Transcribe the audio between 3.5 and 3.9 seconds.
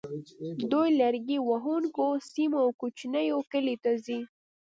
کلیو